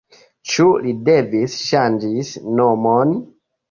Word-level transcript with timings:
Ĉu 0.53 0.65
li 0.85 0.95
devis 1.11 1.61
ŝanĝi 1.69 2.13
nomon? 2.61 3.19